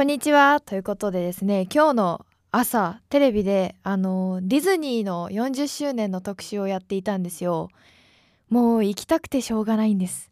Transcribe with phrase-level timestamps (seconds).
[0.00, 0.62] こんにちは。
[0.64, 7.68] ということでですね今日の朝テレビであのディズニーの40周年の特集をやっていたんですよ。
[8.48, 10.30] もう行きたくてしょうがないんです。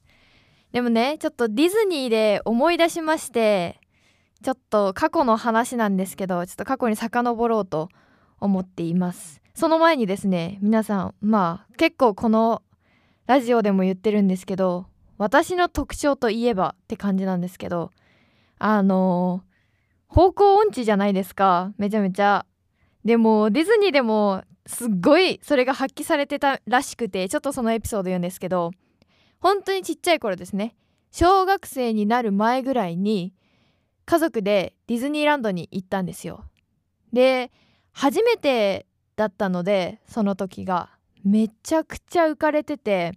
[0.72, 3.78] でもねちょっとディズニーで思い出しまして
[4.42, 7.90] ちょっと過去の話なんですけどちょっと過去に遡ろうと
[8.40, 9.42] 思っています。
[9.54, 12.62] その前にですね皆さんまあ結構この
[13.26, 14.86] ラジオでも言ってるんですけど
[15.18, 17.92] 私の特徴といえばって感じなんですけど
[18.58, 19.42] あの
[20.08, 21.72] 方向音痴じゃないですか。
[21.78, 22.46] めちゃめちゃ。
[23.04, 28.72] でもディズニーでもすっごいそれが発揮されてたらしくてちょっとそのエピソード言うんですけど
[29.40, 30.74] 本当にちっちゃい頃ですね。
[31.10, 33.32] 小学生になる前ぐらいに
[34.04, 36.44] 家族でディズニーランドに行ったんですよ。
[37.12, 37.50] で
[37.92, 40.90] 初めてだったのでその時が。
[41.24, 43.12] めちゃくちゃ浮かれてて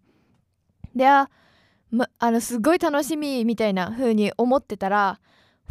[0.95, 1.29] であ,、
[1.91, 5.19] ま、あのすごい楽しみみたいな風に思ってたら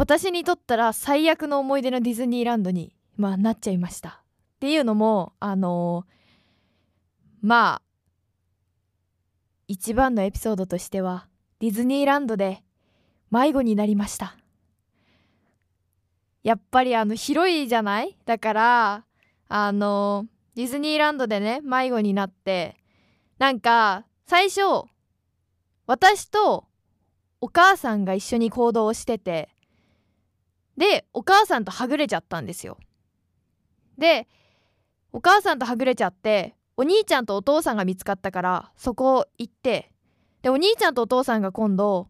[0.01, 4.23] 私にとったら最悪の思い出のディズニーランドに、まあ、なっちゃいました。
[4.57, 7.83] っていうのもあのー、まあ
[9.69, 11.27] 一番のエピソードとしては
[11.59, 12.63] ディズニーランドで
[13.31, 14.39] 迷子になりました。
[16.43, 18.17] やっぱりあの広いじゃない？
[18.25, 19.05] だから
[19.51, 22.75] あのディズニーランドでね迷子になって
[23.39, 24.61] なんか最初
[25.87, 26.65] 私と
[27.43, 29.51] お母さんが一緒に行動をしてて
[30.81, 32.79] でお母さんとはぐれちゃったんですよ。
[33.99, 34.27] で
[35.13, 39.93] お母さんとはぐれちゃってお兄ちゃんとお父さんが見つかったからそこ行って
[40.41, 42.09] でお兄ちゃんとお父さんが今度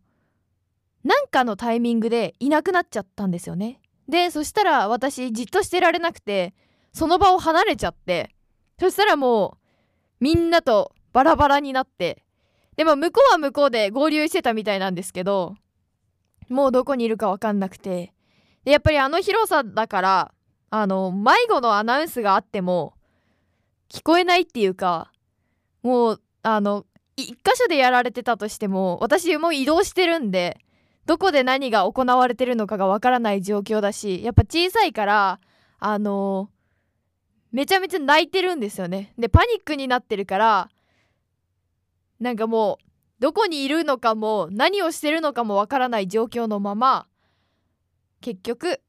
[1.03, 3.81] なんかのタイミングでいなくなっちゃったんですよね。
[4.09, 6.55] でそしたら私じっとしてられなくて
[6.93, 8.31] その場を離れちゃって
[8.79, 9.59] そしたらも
[10.21, 12.23] うみんなとバラバラになって
[12.77, 15.57] でも向こうは向こうで合流してたみたいなんですけど
[16.49, 18.13] もうどこにいるか分かんなくて
[18.65, 20.35] やっぱりあの広さだから
[20.71, 22.95] あの迷子のアナウンスがあっても
[23.89, 25.11] 聞こえないっていうか
[25.83, 30.59] もうあの一箇所でやられてたとしても私もう移動してるんで
[31.07, 35.41] どこで何が行われてるのかがわからない状況だしやっぱ小さいから
[35.79, 36.51] あの
[37.53, 39.13] めちゃめちゃ泣いてるんですよね。
[39.19, 40.71] でパニックになってるから
[42.21, 42.85] なんかもう
[43.19, 47.07] どこにいるのかも何をしてるのかもわからない状況のまま
[48.21, 48.81] 結局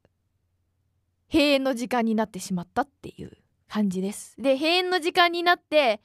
[1.32, 3.32] 閉園の時間になってしまったっていう
[3.68, 4.34] 感じです。
[4.38, 6.00] で閉園の時間になって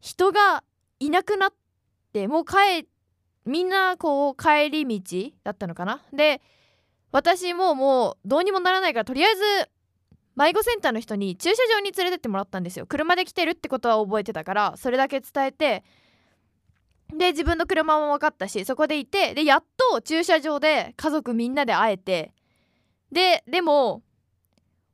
[0.00, 0.62] 人が
[1.00, 1.54] いなくなっ
[2.12, 2.86] てもう帰
[3.46, 6.02] みんなこう帰り道だったのかな。
[6.12, 6.42] で
[7.10, 9.70] 私ももうどうにもならないからとりあえず
[10.36, 12.86] 迷子センターの人に駐車場に連れてってもらったんですよ。
[12.86, 15.84] 車で来てるってことは覚えてたからそれだけ伝えて
[17.12, 22.32] で自分の車も分かったしそこでいてでやっと駐車場で家族みんなで会えて
[23.12, 24.02] ででも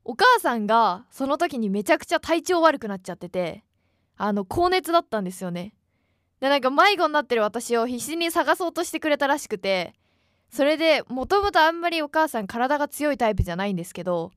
[0.05, 3.65] お母さんがその時にめちゃくちゃ体調悪くなっちゃってて
[4.17, 5.73] あの高熱だったんですよね。
[6.41, 9.95] でなんか迷子になってる私を必死に探そうとしてくれたらしくて
[10.51, 14.33] それでもともとあんまりお母さん体が強いタイプじゃないんですけど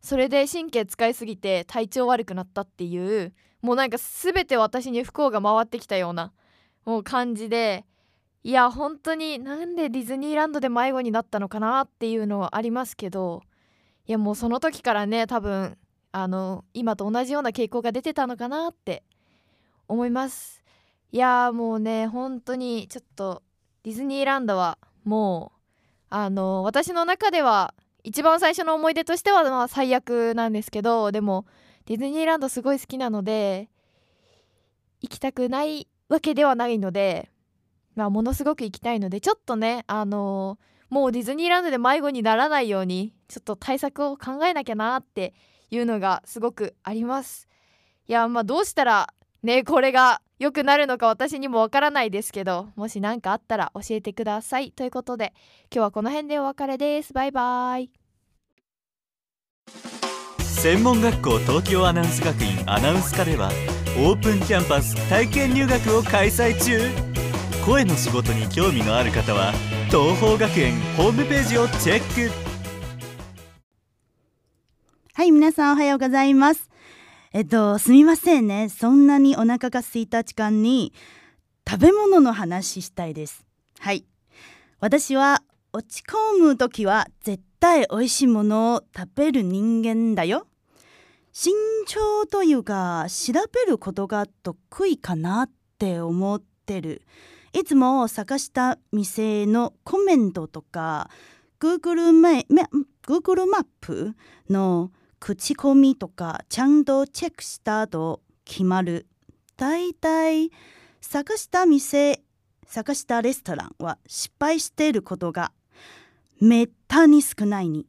[0.00, 3.32] それで神経使いすぎて体調悪くなったっていう
[3.62, 6.32] もうなんか全て私に不幸が回ってきたような
[6.86, 7.84] もう感じで
[8.42, 13.42] いや本当になんでディズニーランドで迷子になったのかなっていうのはありますけど
[14.06, 15.76] いやもうその時からね多分
[16.12, 19.02] あの今と同じような傾向が出てたのかなって
[19.88, 20.62] 思います。
[21.12, 23.42] いやもうね本当にちょっと
[23.82, 25.58] ディズニーランドはもう
[26.10, 27.74] あの私の中では
[28.04, 31.46] 一番最初の思い出としてはまあ最悪なんですけどでも
[31.86, 33.68] ディズニーランドすごい好きなので
[35.00, 37.30] 行きたくないわけではないので、
[37.94, 45.34] まあ、ものすごく行きたいのでちょっとねあのー、もうディズニーランドで迷子にならないようにちょっと対策を考えなきゃなって
[45.70, 47.48] いうのがすごくあります。
[48.08, 49.12] いやまあどうしたら
[49.42, 54.70] ねこれが良くなるのか私にもわからないですけどもし何かあったら教えてください。
[54.70, 55.32] ということで
[55.72, 57.12] 今日はこの辺でお別れです。
[57.12, 57.90] バイバイ。
[60.42, 63.50] 専門学校東京アナウンス学院アナウンス科では
[63.98, 66.78] オープンキャンパス体験入学を開催中。
[67.64, 69.54] 声の仕事に興味のある方は
[69.86, 72.30] 東邦学園ホームページをチェック。
[75.14, 76.68] はい皆さんおはようございます。
[77.32, 78.68] えっとすみませんね。
[78.68, 80.92] そんなにお腹が空いた時間に
[81.66, 83.46] 食べ物の話したいです。
[83.78, 84.04] はい。
[84.78, 90.46] 私は落ち込む時は絶対美味しいものを食べる人間だよ。
[91.38, 91.52] 慎
[91.84, 97.02] 重というか調べることが得意かなって思ってる。
[97.52, 101.10] いつも探した店のコメントとか
[101.60, 102.42] Google マ
[103.02, 104.14] ググマップ
[104.48, 104.90] の
[105.20, 109.06] 口コミとかちゃんとチェックした後決まる。
[109.58, 110.50] だいたい
[111.02, 112.22] 探した店
[112.66, 115.52] 探したレストランは失敗していることが
[116.40, 117.84] めったに少ないに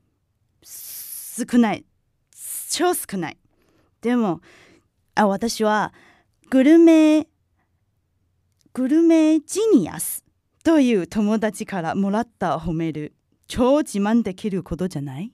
[0.61, 1.86] 少ない。
[2.69, 3.37] 超少ない。
[4.01, 4.41] でも
[5.15, 5.93] あ私は
[6.49, 7.27] グルメ
[8.73, 10.23] グルメジニアス
[10.63, 13.15] という友達からもらった褒める
[13.47, 15.33] 超自慢できることじゃない？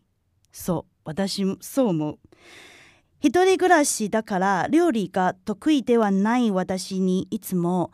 [0.52, 2.20] そう私もそう思う。
[3.20, 7.92] 一人暮らしだから料理が得意ではない私にいつも、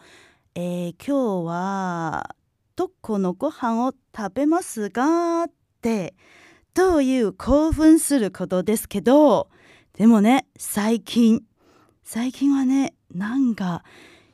[0.55, 2.35] えー、今日は
[2.75, 5.51] どこのご飯を食べますかっ
[5.81, 6.15] て
[6.73, 9.49] という興奮することですけど
[9.93, 11.43] でもね最近
[12.03, 13.83] 最近はねなんか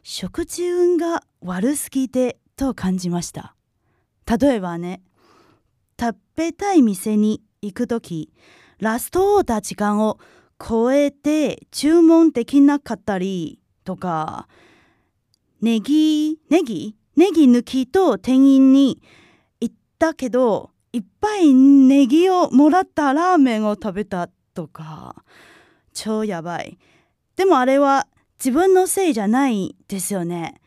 [0.04, 3.56] 食事運が悪すぎてと感じました。
[4.26, 5.02] 例えばね
[6.00, 8.32] 食べたい店に行く時
[8.80, 10.20] ラストオーダー時間を
[10.60, 14.48] 超えて注文できなかったりとか
[15.62, 19.02] ネギネギネギ抜きと店員に
[19.60, 25.26] 言ったけどいっぱいネギをもらったラーメンを食べたとか。
[25.94, 26.78] 超やばい。
[27.36, 28.08] でもあれは
[28.40, 30.62] 自分のせいじゃないですよね。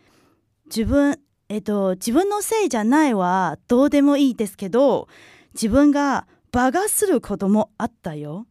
[0.67, 5.09] 自分えっと自分のせいじゃないはどうでもいいですけど
[5.55, 8.47] 自分がバガすることもあったよ。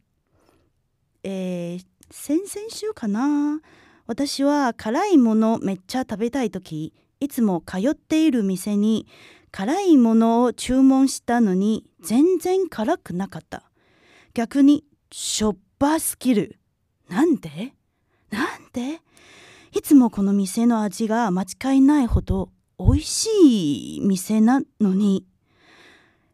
[1.23, 3.61] えー、先々週かな。
[4.07, 9.05] 私は辛いものめっちゃ食べたい時いつも通っている店に
[9.57, 13.63] 辛いものを注文したのに全然辛くなかった。
[14.35, 16.59] 逆にしょっぱすぎる。
[17.09, 17.73] なんで？
[18.29, 19.01] なんで？
[19.75, 25.25] いつもこの店の味が間違いないほど美味しい店なのに。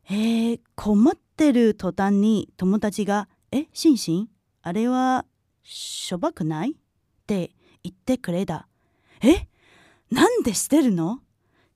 [0.09, 4.29] えー、困ってる途端に友達が「えシンシン
[4.63, 5.23] あれは
[5.63, 6.75] しょばくない?」っ
[7.25, 7.51] て
[7.83, 8.67] 言ってくれた。
[9.21, 9.47] え？
[10.11, 11.21] なんでしてるの？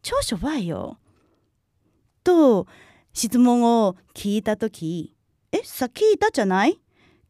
[0.02, 0.98] 超しょばいよ。
[2.28, 2.68] と
[3.14, 5.16] 質問を聞いた時
[5.54, 6.78] 「えさっき言ったじゃない？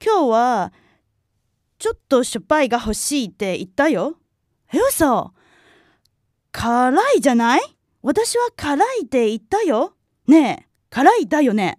[0.04, 0.74] 今日は
[1.78, 4.18] ちょっとしょっぱいが欲しいって言ったよ。
[4.74, 5.34] え嘘？
[6.52, 7.62] 辛いじゃない？
[8.02, 9.94] 私は辛いって言ったよ。
[10.26, 11.78] ねえ辛いだよね？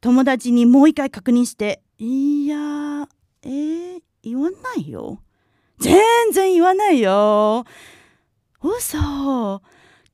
[0.00, 2.56] 友達にもう一回確認して「いや
[3.42, 5.22] えー、言わないよ。
[5.78, 7.64] 全然言わないよ。
[8.62, 9.60] 嘘？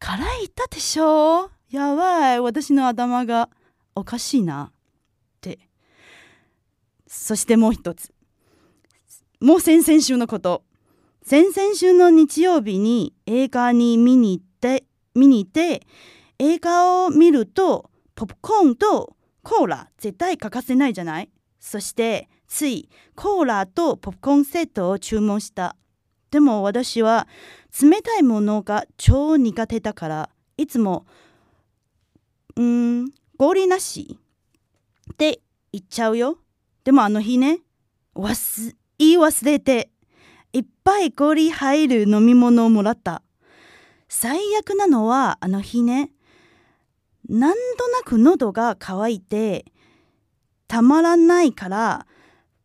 [0.00, 1.50] 辛い言ったでしょ？
[1.70, 3.50] やばい私の頭が
[3.94, 4.72] おかしいなっ
[5.40, 5.58] て。
[7.06, 8.12] そしてもう一つ。
[9.40, 10.64] もう先々週のこと。
[11.22, 14.84] 先々週の日曜日に映画に見に行って
[15.14, 15.86] 見に行って
[16.38, 21.30] 映画を見るとポップコーンとコーラ絶対欠かせないじゃない？
[21.60, 25.76] そしてついコーラとポップコーンセットを注文した。
[26.30, 27.28] でも私は
[27.78, 31.04] 冷たいものが超苦手だからいつも
[32.58, 34.18] うーん氷なし。
[35.12, 35.40] って
[35.72, 36.38] 言っちゃうよ。
[36.84, 37.60] でもあの日ね
[38.14, 39.90] 忘言い忘れて
[40.52, 43.22] いっぱい氷入る飲み物をもらった。
[44.08, 46.10] 最悪なのはあの日ね
[47.28, 49.66] なんとなく喉が渇いて
[50.66, 52.06] たまらないから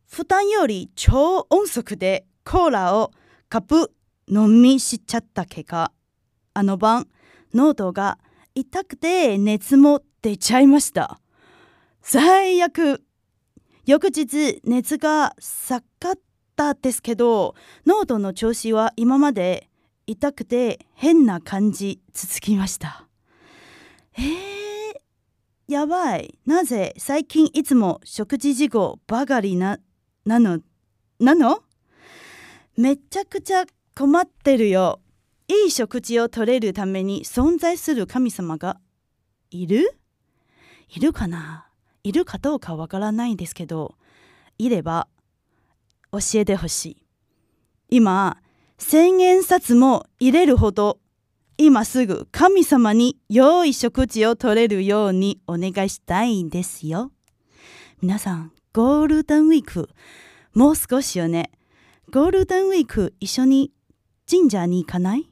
[0.09, 3.12] 負担より超音速でコーラを
[3.50, 3.93] カップ
[4.29, 5.91] 飲みしちゃった結果
[6.53, 7.07] あの晩
[7.53, 8.17] 喉が
[8.55, 11.19] 痛くて熱も出ちゃいました。
[12.01, 13.03] 最悪。
[13.86, 16.15] 翌日熱が下がっ
[16.55, 17.55] たですけど
[17.86, 19.69] 喉の調子は今まで
[20.07, 23.07] 痛くて変な感じ続きました。
[24.17, 24.24] えー、
[25.67, 26.38] やばい。
[26.45, 29.79] なぜ最近いつも食事事故ばかりな
[30.25, 30.60] なの
[31.19, 31.63] なの？
[32.77, 35.00] めちゃくちゃ困ってるよ。
[35.47, 38.79] いい食事を取れるために存在する神様が
[39.51, 39.97] いる？
[40.89, 41.67] いるかな？
[42.03, 43.95] いるかどうかわからないんですけど
[44.57, 45.07] いれば
[46.12, 47.03] 教えてほしい。
[47.89, 48.38] 今
[48.77, 51.00] 千円札も入れるほど
[51.57, 57.12] 今すぐ神様に良い食事を取れるようにお願いしたいんですよ。
[58.01, 59.89] 皆さんゴールデンウィーク
[60.53, 61.51] もう少しよね。
[62.12, 63.71] ゴールデンウィーク一緒に
[64.29, 65.29] 神社に行かない？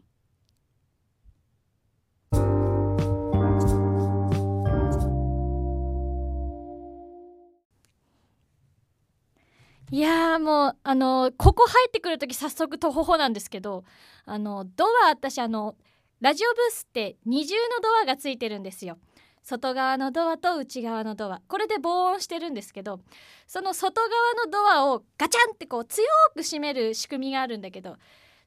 [9.94, 13.84] いやもうあのここ入ってくる時早速とほほなんですけど
[14.26, 15.76] あのドア私あの
[16.22, 18.98] ラジオブースって二重のドアがついてるんですよ。
[19.44, 21.42] 外側のドアと内側のドア。
[21.48, 23.02] これで防音してるんですけど
[23.48, 24.12] その外側
[24.46, 26.06] のドアをガチャンってこう強
[26.36, 27.98] く閉める仕組みがあるんだけど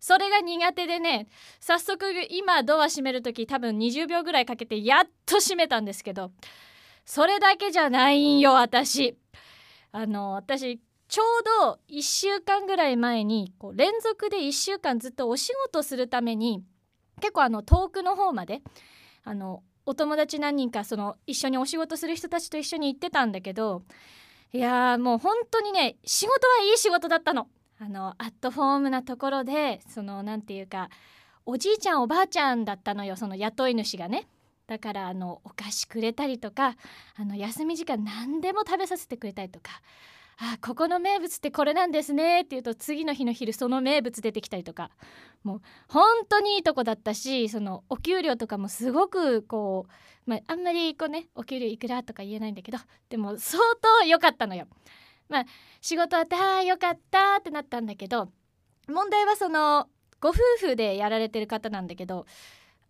[0.01, 1.27] それが苦手でね
[1.61, 6.31] 早速今ドア閉める時多分20秒ぐらいかけてやっと閉めたんですけど
[7.05, 9.19] それだけじゃないんよ私。
[9.97, 11.27] あの私ちょう
[11.67, 16.65] ど1週間ぐらい前にこう連続で1週間ずっとお仕事するために
[17.21, 18.63] 結構あの遠くの方まで
[19.25, 23.83] あのお友達何人かその一緒にお仕事する人たちと一緒に行ってたんだけど
[24.53, 27.49] いやーもう本当にね仕事はいい仕事だったの。
[27.81, 30.91] あのアットホームなところでその何て言うか
[31.45, 34.29] おじいちゃんおばあちゃんだったのよその雇い主がね。
[34.67, 36.77] だからあのお菓子くれたりとか
[37.17, 39.83] あの休み時間何でも食べさせてくれたりとか
[40.39, 44.91] あここの名物ってこれなんですねって言うと次の日の昼その名物出てきたりとか
[45.43, 49.87] もう本当にいいとこだったしそのお給料とかもすごくこ
[50.27, 53.63] う、まあ、あんまりこうねお給料いくらとか言えないんだけどでも相
[54.01, 54.67] 当良かったのよ。
[55.29, 55.45] まあ
[55.81, 58.29] 仕事あってああよかったってなったんだけど
[58.89, 59.89] 問題はその
[60.21, 62.27] ご夫婦でやられてる方なんだけど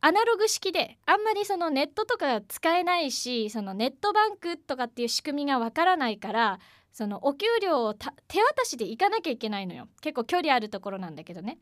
[0.06, 6.58] アナログ式であんまりそのネットとか使えないしそのネットバンクとかっていう仕組みがわからないから
[6.92, 8.04] そのお給料を手
[8.42, 9.88] 渡しで行かなきゃいけないのよ。
[10.02, 11.56] 結構距離あるところなんだけどね。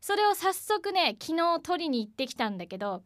[0.00, 3.02] それを早速ね昨日取りに行ってきたんだけど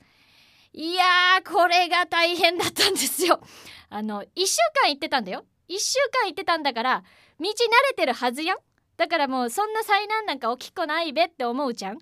[0.75, 3.41] いやーこれが大変だったんですよ。
[3.89, 5.47] あの1週間行ってたんだよ。
[5.71, 7.03] 1週間行ってたんだから
[7.41, 7.51] 道慣
[7.89, 8.59] れてるはずやん
[8.99, 11.99] だからもうそんな災難なんか起きっこないべって思うじゃん。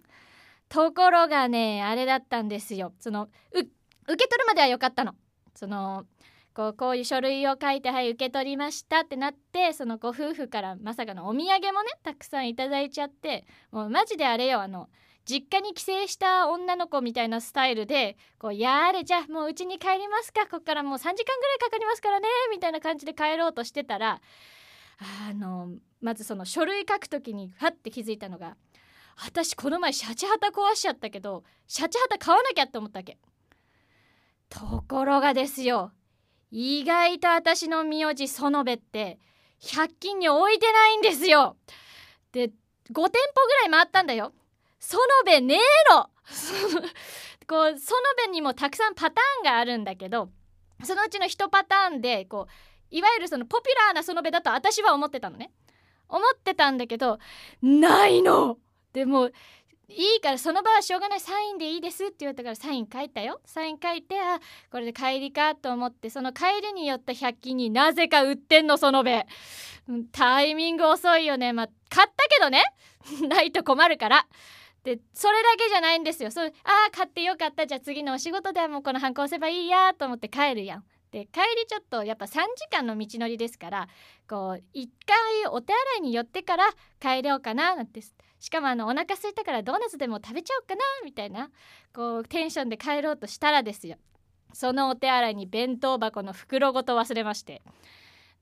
[0.75, 2.93] ところがねあれだったんですよ。
[2.99, 5.15] その受け取るまでは良かったの。
[5.55, 6.05] その
[6.53, 14.89] こうこういう書類を書いてはい受け取りましたってなってそのご夫婦からまさかのお土産もねたくさんいただいちゃってもうマジであれよあの
[15.25, 24.21] 実家に帰省した女の子みたいなスタイルでこうやれじゃあもううちに帰りますかこっからもう3時間ぐらいかかりますからねみたいな感じで帰ろうとしてたら
[25.29, 28.57] あのまずその書類書く時にファッて気づいたのが
[29.17, 33.19] 私この前シャチハタ壊しちゃったけどシャチハタ買わなきゃって思ったわけ。
[34.49, 35.93] ところがですよ
[36.51, 39.19] 意外と私の名字園部って
[39.61, 41.57] 100均に置いてないんですよ。
[42.33, 42.53] で5
[42.93, 43.11] 店舗ぐ
[43.63, 44.33] らい回ったんだよ。
[44.79, 45.59] 園部ねえ
[45.93, 46.11] の。
[47.47, 47.79] こう園
[48.27, 50.31] 部にもたくさんパターンがあるんだけど
[50.83, 55.53] そのうちの1パターンでこういわゆるそのポピュラーな園部だと私は思ってたのね。
[56.09, 57.19] 思ってたんだけど
[57.63, 58.59] ないの。
[58.95, 59.27] でも
[59.89, 61.21] いいからその場はしょうがない。
[61.21, 63.41] サインでいいですって言われたからサイン書いたよ。
[63.45, 69.27] サイン書いてあこれで帰りかと思ってその帰りに寄った100均になぜか売ってんのそのべ。
[70.13, 71.53] タイミング遅いよね。
[71.53, 72.65] まあ買ったけどね。
[73.29, 74.27] ないと困るから。
[74.85, 76.31] でそれだけじゃないんですよ。
[76.31, 76.51] そああ
[76.93, 77.67] 買ってよかった。
[77.67, 80.85] じゃあ次のお仕事ではもうこのハンコ押せばいいやと思って帰るやん。
[81.11, 83.89] で帰りちょっとやっぱ3時間の道のりですから
[84.29, 86.65] こう一回お手洗いに寄ってから
[86.99, 88.01] 帰ろうかななんて
[88.45, 91.49] しかもあのお腹空いたからドーナツでも食べちゃおうかなみたいな
[91.95, 93.97] こうテンションで帰ろうとしたらですよ。
[94.53, 97.63] そのお手洗いに弁当箱の袋ごと忘れまして。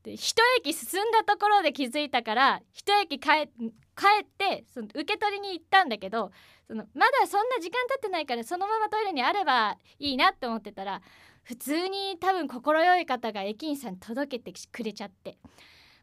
[0.02, 3.46] で一駅進んだところで気づいたから一駅帰っ
[4.26, 6.32] てその受け取りに行ったんだけど
[6.66, 11.00] そのまだそんな時間経ってないからそのままトイレにあればいいなって思ってたら
[11.44, 15.38] 普通に多分快い方が駅員さん届けてくれちゃって。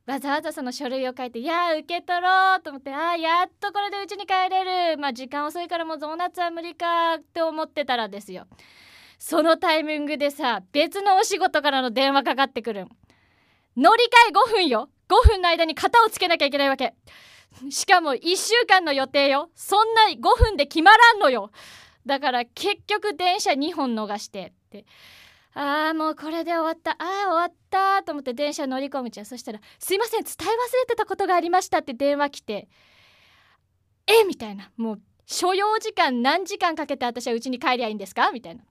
[0.06, 4.98] わざわざその書類を書いて「いや受け取ろう」と思って「あやっとこれで家に帰れる。
[4.98, 8.48] まあ時間遅いからもうドーナツは無理か」って思ってたらですよ。
[9.20, 12.88] そのタイミングでさ別のお仕事からの電話かかってくる。
[13.78, 14.90] 乗り換え5分よ。
[15.10, 16.96] 5分の間に型をつけなきゃいけないわけ。
[17.70, 19.50] しかも1週間の予定よ。
[19.56, 21.52] そんな5分で決まらんのよ。
[22.06, 24.86] だから結局電車2本逃してって。
[25.54, 26.92] あーもうこれで終わった。
[26.92, 27.59] あー終わった。
[27.70, 29.26] たと思って電車乗り込むじゃん。
[29.26, 32.68] そしたら「すいません伝え忘れてたことがありました」って電話来て
[34.08, 34.72] 「えみたいな。
[34.78, 38.32] もう所要時間何時間かけて私は家に帰りゃいいんですか？
[38.32, 38.64] みたいな。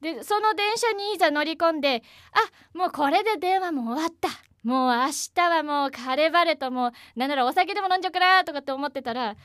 [0.00, 4.28] でその電車にいざ乗り込んであもうこれで電話も終わった。
[4.62, 9.36] もう明日はもう晴れ晴れともうなんならお酒でも飲んじゃおうかなとかって思ってたら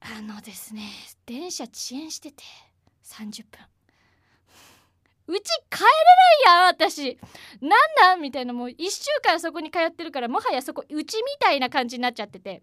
[0.00, 0.82] あのですね
[1.24, 2.44] 電車遅延してて
[3.02, 3.73] 30分。
[5.26, 5.86] うち帰れ
[6.46, 7.18] ないや私。
[7.60, 12.62] なんなんみたいなもう1週間そこに通ってるからもはやそこうちみたいな感じになっちゃってて。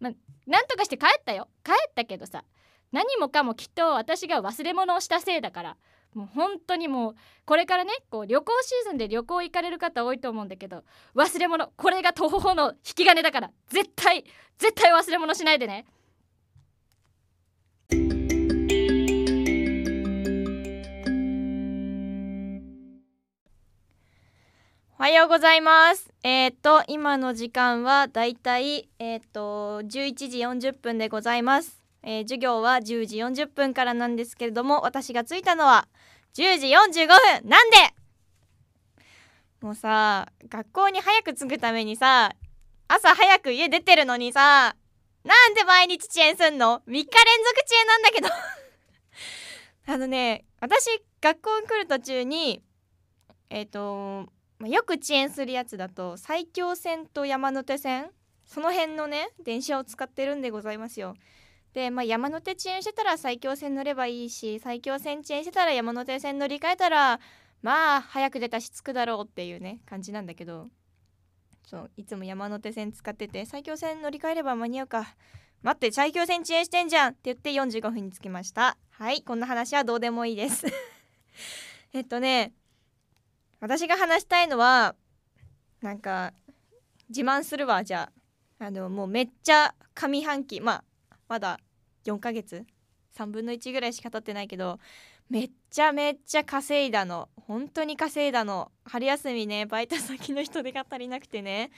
[0.00, 0.10] ま
[0.46, 1.48] なんとかして帰ったよ。
[1.64, 2.44] 帰ったけどさ
[2.90, 5.76] 何もかもきっと私が忘れ物をしたせいだから。
[6.14, 7.14] もう本当にもう
[7.46, 13.50] これからねこう旅行シーズンで旅行行かれる方多いと思うんだけど忘れ物これが徒歩の引き金だから。
[13.68, 14.24] 絶対
[14.58, 15.86] 絶対忘れ物しないでね。
[25.02, 26.08] おはようございます。
[26.22, 31.82] えっ、と今の時間はだいたいえっ、と11時40分でございます。
[32.04, 35.88] えー授業は10時40分からなんですけれども、私が着いたのは
[36.34, 37.76] 10時45分なんで。
[39.60, 42.36] もうさ、学校に早く着くためにさ、
[42.86, 44.76] 朝早く家出てるのにさ、
[45.24, 47.10] なんで毎日遅延すんの ?3 日連続
[47.66, 48.28] 遅延なんだけど。
[49.94, 52.62] あのね、私学校に来る途中に
[53.50, 54.28] えっ、と
[54.62, 58.10] まあよく遅延するやつだと埼京線と山手線
[58.44, 61.14] その辺のね電車を使ってるんでございますよ。
[61.74, 67.18] で、まあ、山手遅延してたら埼京線乗ればいいし埼京線遅延してたら山手線乗り換えたら
[67.60, 70.68] まあ早く出たし着くだろうっていうね感じなんだけど。
[71.64, 75.16] そういつも山手線使ってて埼京線乗り換えれば間に合うか。
[75.62, 78.76] 待って埼京線遅延してんじゃんって言って45分に着きました。
[78.90, 80.66] はいこんな話はどうでもいいです。
[81.92, 82.52] えっとね
[83.62, 84.96] 私が話したいのは
[85.82, 86.32] なんか
[87.10, 88.10] 自慢するわじゃ
[88.58, 88.64] あ。
[88.64, 90.72] あのもうめっちゃ上半期ま
[91.10, 91.60] あまだ
[92.04, 92.64] 4ヶ月
[93.16, 94.80] 3分の1ぐらいしか経ってないけど
[95.30, 97.28] めっちゃめっちゃ稼いだの。
[97.36, 98.72] 本当に稼いだの。
[98.84, 101.70] 春休みねバイト先の人手が足りなくてね。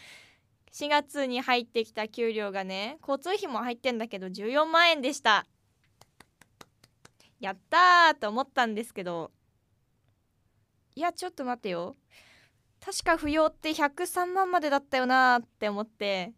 [0.72, 5.44] 4月に入ってきた給料がね交通費も入ってんだけど14万円でした。
[7.40, 9.32] やったーと思ったんですけど
[10.96, 11.96] いやちょっと待ってよ。
[12.80, 16.32] 確か扶養って103万までだったよなって思って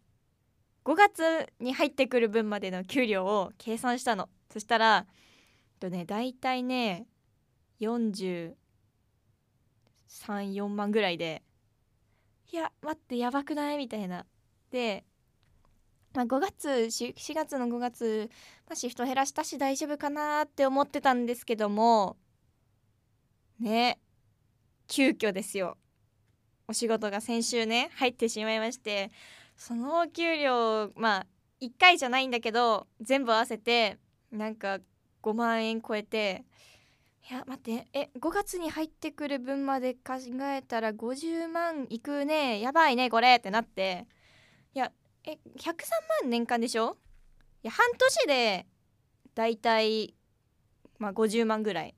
[0.85, 4.29] 5月に入ってくる分までの給料を計算したの。
[4.53, 5.15] そしたらえっ
[5.81, 7.07] とね大体ね
[7.81, 8.55] 434
[10.69, 11.43] 万ぐらいで
[12.53, 13.77] いや待ってやばくない？
[13.77, 14.25] みたいな。
[14.71, 15.05] で、
[16.15, 18.31] まあ、5月し4月の5月、
[18.67, 22.17] まあ、シフト減らしたし大丈夫かなって思ってたんですけども
[23.59, 23.99] ね
[24.89, 25.77] 急遽ですよ。
[26.69, 29.13] お仕事が先週ね入ってしまいまして
[29.57, 31.27] そのお給料まあ
[31.61, 33.99] 1回じゃないんだけど全部合わせて
[34.33, 34.81] なんか
[35.23, 36.45] 5万円超えて
[37.31, 44.07] いや待ってえ5月に入ってくる分まで考えたら50万いくねやばいねこれってなって
[44.75, 44.91] いや
[45.25, 45.73] え103
[46.23, 46.97] 万年間でしょ？
[47.63, 48.67] いや半年で
[49.35, 50.15] だいたい
[50.99, 51.95] まあ50万ぐらい。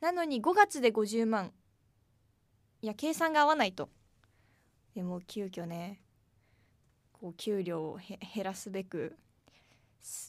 [0.00, 1.52] なのに5月で50万。
[2.84, 3.88] いや計算が合わないと。
[4.94, 6.02] でも急遽ね
[7.14, 9.16] こう給料を減らすべく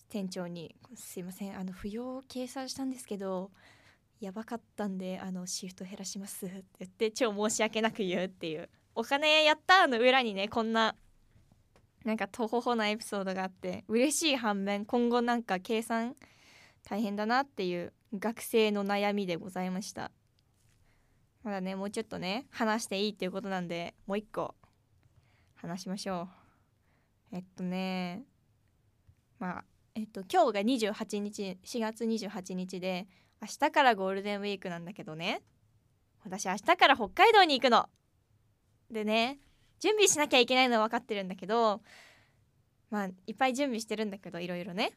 [0.07, 3.51] 店長に「すいませんあの扶養を計算したんですけど
[4.21, 8.69] やばかったんであのシフト減らします」って言って超申し訳なく言うっていう。
[8.95, 10.95] お金やったーの裏にねこんな
[12.05, 16.15] なんかとほほなエピソードがあって嬉しい反面今後なんか計算
[16.85, 20.09] 大変だなっていう学生の悩みでございました。
[21.45, 24.55] まだねもうちょっとね話していいっていうことなんでもう一個
[25.53, 26.27] 話しましょ
[27.31, 27.35] う。
[27.35, 28.23] えっとね
[29.37, 30.61] まあえっと今日が
[30.93, 33.07] 28日4月28日で
[33.43, 35.43] 明日からゴールデンウィークなんだけどね。
[36.23, 37.87] 私明日から北海道に行くの。
[38.89, 39.37] でね
[39.79, 41.83] 準備しなきゃいけないのは分かってるんだけど
[42.89, 44.93] まあいっぱい準備してるんだけどいろいろね。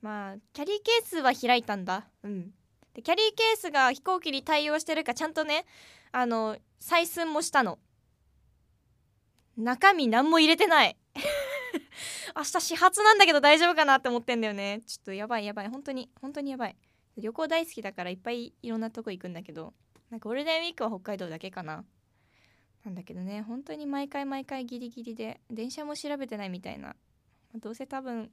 [0.00, 2.06] まあキャリーケースは開いたんだ。
[2.22, 2.54] うん。
[2.94, 5.64] でキャリーケースが飛行機に対応してるかちゃんとね
[6.12, 7.78] あの採寸もしたの。
[9.56, 10.96] 中身何も入れてない。
[12.34, 14.80] 明日始発なんだけど大丈夫かなって思ってんだよね。
[14.86, 15.68] ちょっとやばいやばい。
[15.68, 16.76] 本当に本当にやばい。
[17.16, 19.74] 旅行大好きだからいっぱいいろんなとこ行くんだけど
[20.10, 21.84] なんかゴールデンウィークは北海道だけかな。
[22.84, 26.96] なんだけどね本当に毎回毎回ギリギリで電車も調べてないみたいな。
[27.54, 28.30] どうせ多分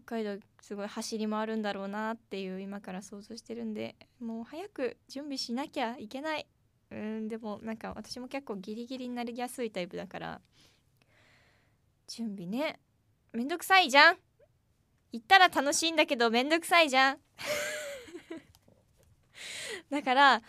[0.00, 6.46] 北海道すごい走り回るんだろうなっていう今から想像してるんでもう早く準備しなきゃいけない。
[6.90, 10.40] うんでもなんか私も結構ギリギリになりやすいタイプだから。
[12.08, 12.80] 準備ね。
[13.32, 14.16] めんどくさいじゃん。
[15.12, 17.18] 行ったら楽しいんだけどめんどくさいじゃん。
[19.90, 20.42] だから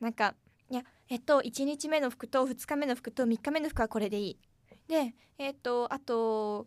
[0.00, 0.34] なんか
[0.68, 4.38] いやえっと1日目の服と2日目の服と3日目の服はこれでいい。
[4.88, 6.66] でえっとあと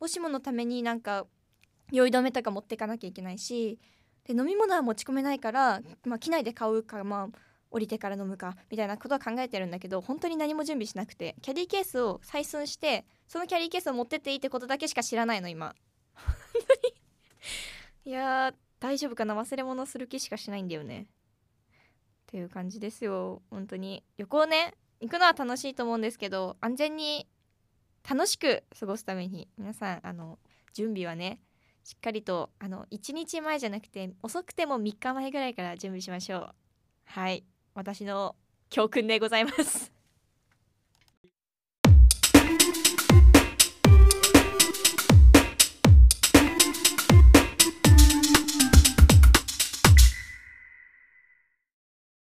[0.00, 1.26] もしものためになんか
[1.92, 3.78] 酔い止めとか持っていかなきゃいけないし
[4.24, 7.38] で飲み物は持ち込めないから、まあ、機内で買うかまあ
[7.70, 15.74] 降りてから飲むかみたいなことは考えてるんだけど本当に何も準備しなくてキャリーケースを採寸してそのキャリーケースを持ってっていいってことだけしか知らないの今。
[18.04, 19.34] いや大丈夫かな？
[19.34, 21.02] 忘れ物する気しかしないんだよね。
[21.02, 21.06] っ
[22.26, 23.42] ていう感じですよ。
[23.50, 24.02] 本当に。
[24.16, 27.28] 旅行ね行くのは楽しいと思うんですけど安全に
[28.08, 30.38] 楽しく過ごすために皆さんあの
[30.72, 31.40] 準備はね
[31.84, 36.54] しっかりとあの1日前じゃなくて遅くても3日前ぐらいから準備しましょう。
[37.04, 37.44] はい。
[37.74, 38.36] 私の
[38.68, 39.99] 教訓でございます。